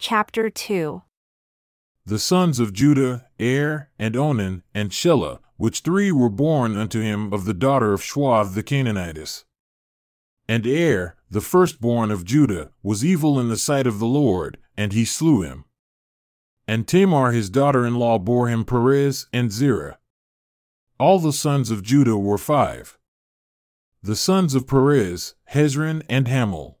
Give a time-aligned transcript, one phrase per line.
[0.00, 1.02] Chapter 2
[2.06, 7.32] The sons of Judah, Er, and Onan, and Shelah, which three were born unto him
[7.32, 9.44] of the daughter of Shuath the Canaanitess.
[10.48, 14.92] And Er, the firstborn of Judah, was evil in the sight of the Lord, and
[14.92, 15.64] he slew him.
[16.68, 19.98] And Tamar his daughter in law bore him Perez and Zerah.
[21.00, 22.96] All the sons of Judah were five.
[24.00, 26.77] The sons of Perez, Hezron and Hamul.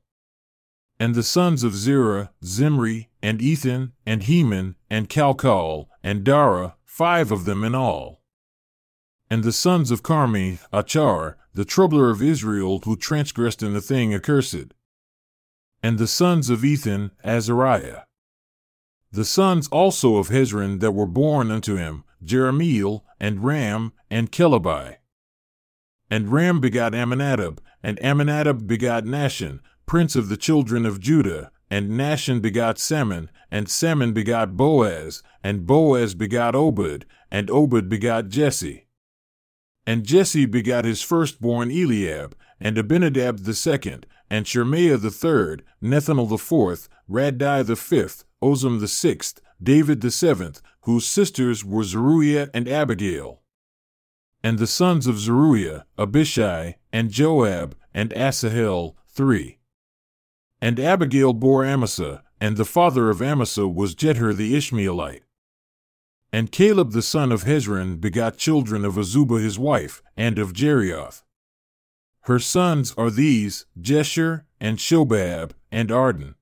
[1.00, 7.30] And the sons of Zerah, Zimri, and Ethan, and Heman, and Calcol, and Dara, five
[7.30, 8.22] of them in all.
[9.30, 14.12] And the sons of Carmi, Achar, the troubler of Israel, who transgressed in the thing
[14.12, 14.74] accursed.
[15.82, 18.02] And the sons of Ethan, Azariah.
[19.12, 24.96] The sons also of Hezron that were born unto him, Jerahmeel, and Ram, and Chelubai.
[26.10, 31.90] And Ram begot Amminadab, and Amminadab begot Nahshon, prince of the children of Judah, and
[31.90, 38.86] Nahshon begot Salmon, and Salmon begot Boaz, and Boaz begot Obed, and Obed begot Jesse.
[39.86, 46.28] And Jesse begot his firstborn Eliab, and Abinadab the second, and Shemaiah the third, Nethanel
[46.28, 52.50] the fourth, Raddai the fifth, Ozam the sixth, David the seventh, whose sisters were Zeruiah
[52.52, 53.40] and Abigail.
[54.44, 59.57] And the sons of Zeruiah, Abishai, and Joab, and Asahel, three.
[60.60, 65.22] And Abigail bore Amasa, and the father of Amasa was Jether the Ishmaelite.
[66.32, 71.22] And Caleb the son of Hezron begot children of Azubah his wife, and of Jerioth.
[72.22, 76.34] Her sons are these, Jesher, and Shobab, and Ardon.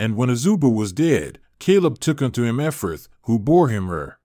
[0.00, 4.18] And when Azubah was dead, Caleb took unto him Ephrath, who bore him her.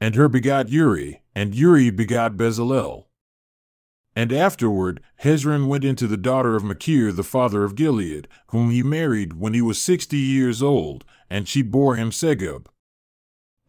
[0.00, 3.07] And Hur begot Uri, and Uri begot Bezalel.
[4.18, 8.82] And afterward, Hezron went into the daughter of Machir the father of Gilead, whom he
[8.82, 12.66] married when he was sixty years old, and she bore him Segub.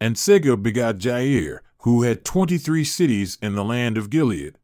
[0.00, 4.58] And Segub begot Jair, who had twenty three cities in the land of Gilead.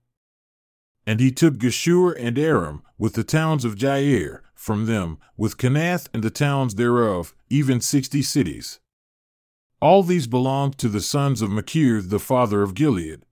[1.06, 6.08] And he took Geshur and Aram, with the towns of Jair, from them, with Kenath
[6.12, 8.80] and the towns thereof, even sixty cities.
[9.80, 13.22] All these belonged to the sons of Machir the father of Gilead.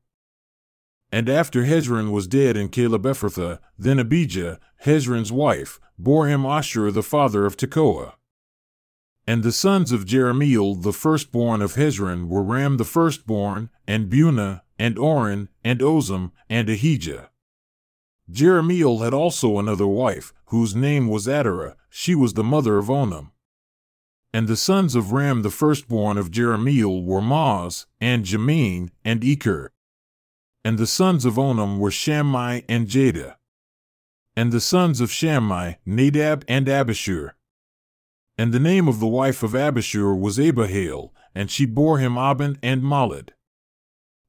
[1.15, 6.91] And after Hezron was dead in Caleb Ephrathah, then Abijah, Hezron's wife, bore him Ashur
[6.91, 8.15] the father of Tekoa.
[9.25, 14.63] And the sons of Jerahmeel the firstborn of Hezron were Ram the firstborn, and Bunah,
[14.77, 17.31] and Oren, and Ozem, and Ahijah.
[18.29, 23.31] Jerahmeel had also another wife, whose name was Atarah, she was the mother of Onam.
[24.33, 29.69] And the sons of Ram the firstborn of Jerahmeel were Maaz, and Jamin, and Eker.
[30.65, 33.37] And the sons of Onam were Shammai and Jada.
[34.35, 37.33] And the sons of Shammai, Nadab and Abishur.
[38.39, 42.57] And the name of the wife of Abishur was Abihail, and she bore him Ahban
[42.63, 43.31] and Molid.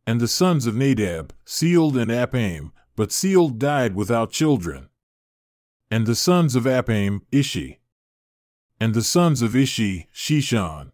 [0.05, 4.89] And the sons of Nadab, Seled and Apaim, but Seled died without children.
[5.89, 7.79] And the sons of Apaim, Ishi.
[8.79, 10.91] And the sons of Ishi, Sheshan.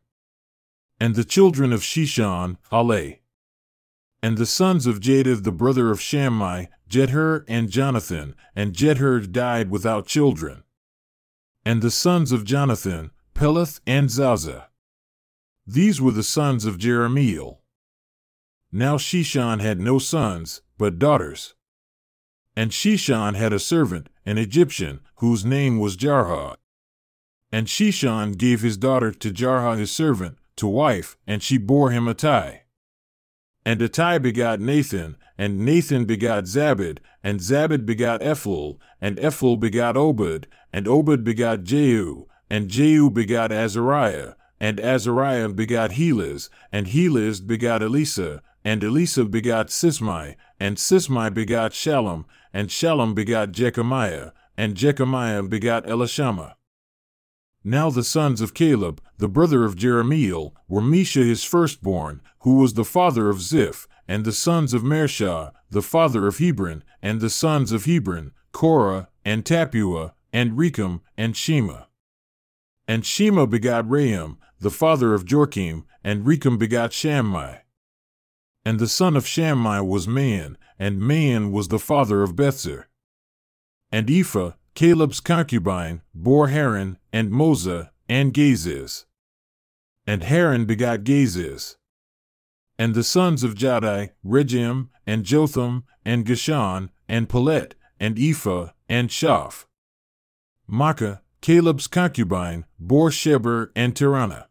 [1.00, 3.21] And the children of Sheshan, Aleh.
[4.24, 9.72] And the sons of Jadith the brother of Shammai, Jether and Jonathan, and Jether died
[9.72, 10.64] without children.
[11.66, 14.70] And the sons of Jonathan, Peleth and Zaza.
[15.66, 17.60] These were the sons of Jerahmeel.
[18.72, 21.56] Now Sheshan had no sons, but daughters.
[22.56, 26.56] And Sheshan had a servant, an Egyptian, whose name was Jarha.
[27.52, 32.06] And Sheshan gave his daughter to Jarha his servant, to wife, and she bore him
[32.06, 32.62] Attai.
[33.66, 39.96] And Attai begot Nathan, and Nathan begot Zabad, and Zabad begot Ephlal, and Ephlal begot
[39.96, 47.46] Obed, and Obed begot Jehu, and Jehu begot Azariah, and Azariah begot Helez, and Helez
[47.46, 54.76] begot Elisa, and Elisa begot Sismai, and Sismai begot Shallum, and Shallum begot Jekamiah, and
[54.76, 56.56] Jekamiah begot Elishama.
[57.64, 62.74] Now the sons of Caleb, the brother of Jerahmeel, were Mesha his firstborn, who was
[62.74, 67.30] the father of Ziph, and the sons of Mareshah, the father of Hebron, and the
[67.30, 71.84] sons of Hebron, Korah, and Tapua, and Rechem, and Shema.
[72.88, 77.58] And Shema begot Raham, the father of Jorkim, and Rechem begot Shammai.
[78.66, 82.88] And the son of Shammai was Maon, and Maon was the father of Bethzer.
[83.92, 89.06] And Ephah, Caleb's concubine, bore Haran, and Moza, and Gazez.
[90.06, 91.76] And Haran begot Gazez.
[92.78, 99.12] And the sons of Jahdai, Regem, and Jotham, and Geshon, and Pelet, and Ephah, and
[99.12, 99.68] Shaph.
[100.68, 104.46] Makkah, Caleb's concubine, bore Sheber and Tirhanah.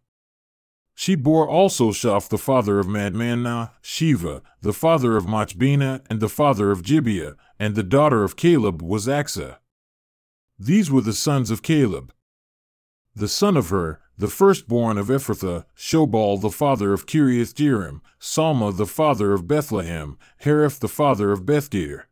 [0.95, 6.29] She bore also Shaph the father of Madmannah, Sheva, the father of Machbena, and the
[6.29, 9.57] father of Gibeah, and the daughter of Caleb was Achsah.
[10.59, 12.13] These were the sons of Caleb.
[13.21, 18.75] The son of Hur, the firstborn of Ephrathah, Shobal the father of Kiriath Jearim, Salma
[18.75, 22.05] the father of Bethlehem, Hareph the father of Bethgader.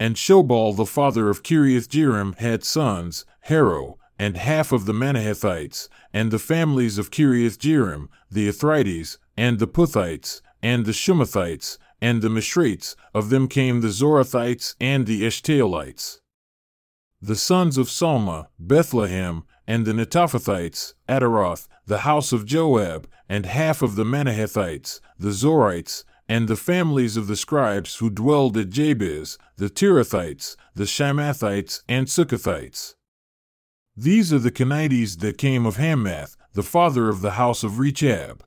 [0.00, 5.90] And Shobal the father of Kiriath Jearim had sons, Haroeh, and half of the Manahethites,
[6.10, 12.22] and the families of Kiriath Jearim, the Ithrites, and the Puthites, and the Shumathites, and
[12.22, 16.20] the Mishraites, of them came the Zorathites and the Eshtaolites.
[17.20, 23.82] The sons of Salma, Bethlehem, and the Netophathites, Ataroth, the house of Joab, and half
[23.82, 29.36] of the Manahethites, the Zorites, and the families of the scribes who dwelled at Jabez,
[29.56, 32.94] the Tirathites, the Shamathites, and Succothites.
[33.94, 38.42] These are the Kenites that came of Hamath, the father of the house of Rechab.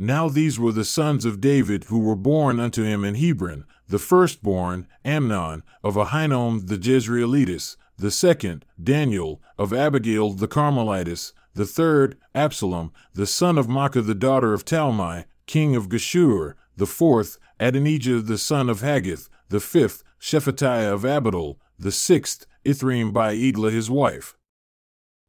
[0.00, 3.98] Now these were the sons of David who were born unto him in Hebron, the
[4.00, 12.16] firstborn, Amnon, of Ahinoam the Jezreelitess, the second, Daniel, of Abigail the Carmelitess, the third,
[12.34, 18.20] Absalom, the son of Maacah the daughter of Talmai, king of Geshur, the fourth, Adonijah
[18.20, 23.90] the son of Haggith, the fifth, Shephatiah of Abital, the sixth, Ithream by Eglah his
[23.90, 24.36] wife.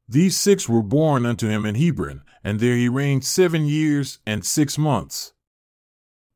[0.07, 4.45] These six were born unto him in Hebron, and there he reigned seven years and
[4.45, 5.33] six months.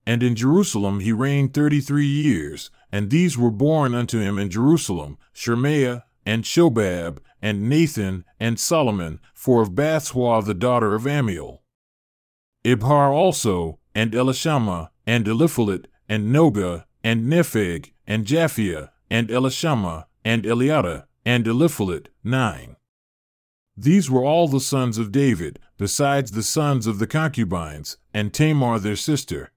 [0.06, 4.50] And in Jerusalem he reigned thirty three years, and these were born unto him in
[4.50, 11.59] Jerusalem, Shemaiah, and Shobab, and Nathan, and Solomon, four of Bathshua the daughter of Ammiel.
[12.63, 20.43] Ibhar also, and Elishama, and Eliphalet, and Nogah, and Nepheg, and Japhia, and Elishama, and
[20.43, 22.77] Eliada, and Eliphalet, nine.
[23.75, 28.79] These were all the sons of David, besides the sons of the concubines, and Tamar
[28.79, 29.51] their sister.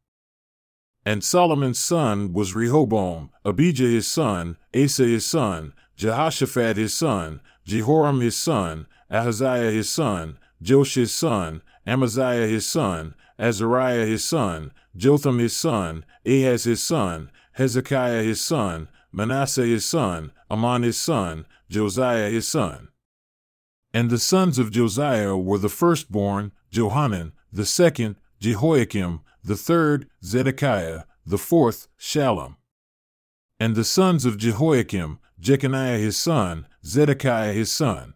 [1.05, 8.21] And Solomon's son was Rehoboam, Abijah his son, Asa his son, Jehoshaphat his son, Jehoram
[8.21, 15.39] his son, Ahaziah his son, Joash his son, Amaziah his son, Azariah his son, Jotham
[15.39, 22.31] his son, Ahaz his son, Hezekiah his son, Manasseh his son, Amon his son, Josiah
[22.31, 22.89] his son.
[23.93, 31.05] And the sons of Josiah were the firstborn, Johanan, the second, Jehoiakim, the third, Zedekiah,
[31.25, 32.57] the fourth, Shallum.
[33.59, 38.15] And the sons of Jehoiakim, Jeconiah his son, Zedekiah his son.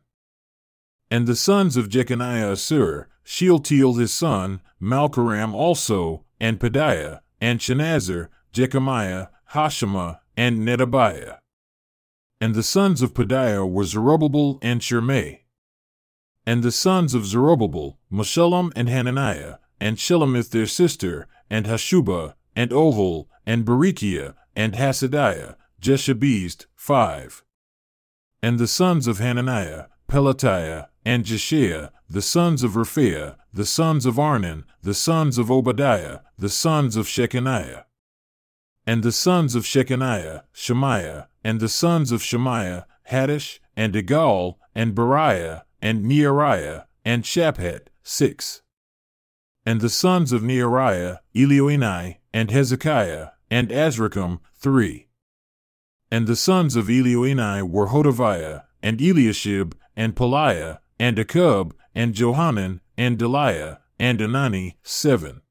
[1.11, 8.29] And the sons of Jeconiah Assir, Shealtiel his son, Malchiram also, and Pedaiah, and Shenazar,
[8.53, 11.39] Jechemiah, Hoshama, and Nedabiah.
[12.41, 15.45] And the sons of Pedaiah were Zerubbabel and Shimei.
[16.47, 22.71] And the sons of Zerubbabel, Meshullam and Hananiah, and Shelomith their sister, and Hashubah, and
[22.71, 27.43] Ohel, and Berechiah, and Hasadiah, Jeshabezed, five.
[28.43, 34.17] And the sons of Hananiah, Pelatiah, and Jeshaiah, the sons of Rephaiah, the sons of
[34.17, 37.85] Arnan, the sons of Obadiah, the sons of Shechaniah.
[38.87, 44.95] And the sons of Shechaniah, Shemaiah, and the sons of Shemaiah, Hattush, and Igal, and
[44.95, 48.61] Beriah, and Neariah, and Shaphat, six.
[49.65, 55.09] And the sons of Neariah, Elioenai, and Hezekiah, and Azrikam, three.
[56.11, 62.81] And the sons of Elioenai were Hodaviah, and Eliashib, and Pelaiah, and Akub, and Johanan,
[62.97, 65.43] and Delaiah, and Anani, seven.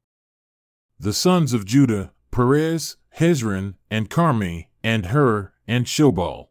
[0.99, 6.47] The sons of Judah, Perez, Hezron, and Carmi, and Hur, and Shobal.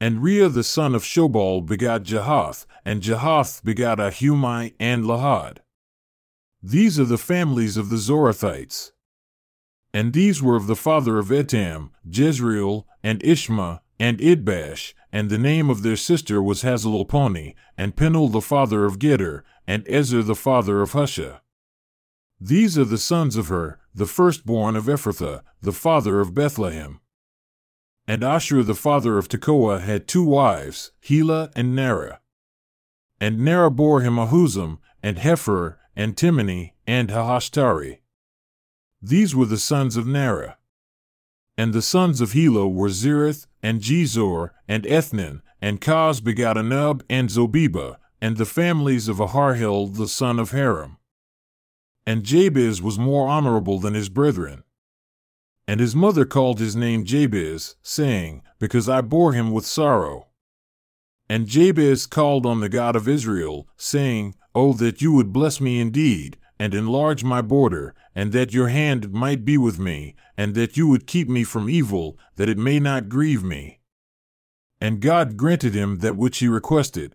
[0.00, 5.58] And Rea the son of Shobal begat Jahath, and Jahath begat Ahumai and Lahad.
[6.62, 8.92] These are the families of the Zorathites.
[9.98, 15.38] And these were of the father of Etam, Jezreel, and Ishma, and Idbash, and the
[15.38, 20.36] name of their sister was Hazelelponi, and Penuel the father of Gedor, and Ezer the
[20.36, 21.40] father of Husha.
[22.40, 27.00] These are the sons of Hur, the firstborn of Ephrathah, the father of Bethlehem.
[28.06, 32.18] And Ashur the father of Tekoa had two wives, Helah and Naarah.
[33.20, 37.98] And Naarah bore him Ahuzam, and Hepher, and Timni, and Haahashtari.
[39.00, 40.56] These were the sons of Naarah.
[41.56, 47.02] And the sons of Helah were Zereth, and Jezor, and Ethnan, and Koz begat Anub
[47.10, 50.98] and Zobeba, and the families of Aharhel the son of Harum.
[52.06, 54.64] And Jabez was more honorable than his brethren.
[55.66, 60.28] And his mother called his name Jabez, saying, Because I bore him with sorrow.
[61.28, 65.78] And Jabez called on the God of Israel, saying, Oh, that you would bless me
[65.78, 70.76] indeed, and enlarge my border, and that your hand might be with me, and that
[70.76, 73.80] you would keep me from evil, that it may not grieve me.
[74.80, 77.14] And God granted him that which he requested.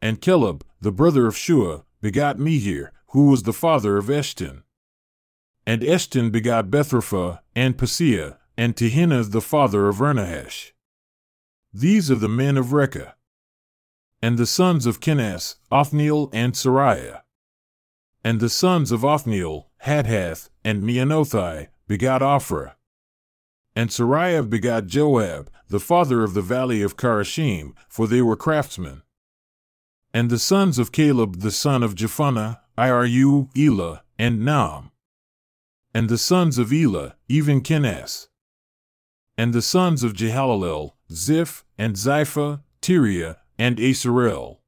[0.00, 4.62] And Caleb, the brother of Shua, begot Mehir, who was the father of Eshton.
[5.66, 10.72] And Eshton begot Bethrapha, and Paseah, and Tehinnah the father of Ernahash.
[11.72, 13.14] These are the men of Rekah.
[14.22, 17.20] And the sons of Kenaz, Othniel and Sariah.
[18.26, 22.72] And the sons of Othniel, Hathath, and Meonothai, begot Ophrah.
[23.76, 29.02] And Sariah begot Joab, the father of the valley of Charashim, for they were craftsmen.
[30.12, 34.90] And the sons of Caleb the son of Jephunneh, Iru, Elah, and Naam.
[35.94, 38.26] And the sons of Elah, even Kenaz.
[39.38, 44.58] And the sons of Jehalelel, Ziph, and Ziphah, Tiria, and Asarel.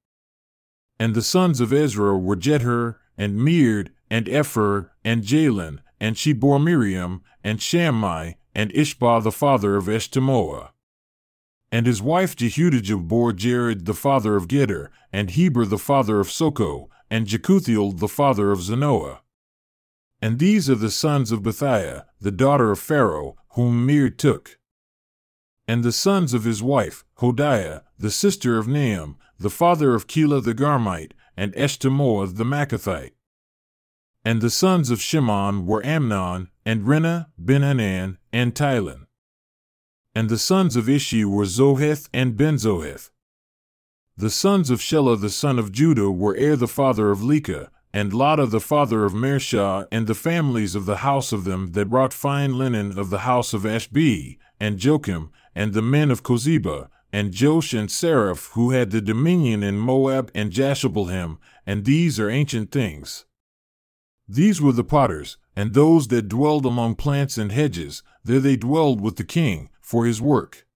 [1.01, 6.33] And the sons of Ezra were Jether, and Mered, and Epher, and Jalon, and she
[6.33, 10.71] bore Miriam, and Shammai, and Ishbah the father of Eshtemoa.
[11.71, 16.31] And his wife Jehudijah bore Jared the father of Gedor, and Heber the father of
[16.31, 19.19] Soko, and Jekuthiel the father of Zanoah.
[20.23, 24.59] And these are the sons of Bethiah, the daughter of Pharaoh, whom Mir took.
[25.67, 30.43] And the sons of his wife, Hodiah, the sister of Naham, the father of Keilah
[30.43, 33.13] the Garmite, and Eshtemoa the Maacathite.
[34.25, 39.07] And the sons of Shimon were Amnon, and Rinnah, Ben-Hanan, and Tilon.
[40.17, 43.11] And the sons of Ishi were Zoheth and Ben-Zoheth.
[44.17, 48.13] The sons of Shelah the son of Judah were Er the father of Leka, and
[48.13, 52.13] Lada the father of Mareshah, and the families of the house of them that wrought
[52.13, 57.35] fine linen of the house of Ashbee, and Jokim, and the men of Kozeba, and
[57.35, 62.71] Joash and Saraph, who had the dominion in Moab and Jashobeam, and these are ancient
[62.71, 63.25] things.
[64.29, 69.01] These were the potters, and those that dwelled among plants and hedges, there they dwelled
[69.01, 70.68] with the king, for his work.